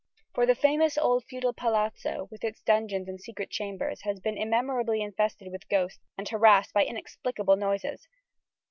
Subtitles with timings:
[0.33, 4.99] For the famous old feudal Palazzo, with its dungeons and secret chambers, has been immemorially
[4.99, 8.07] infested with ghosts, and harassed by inexplicable noises.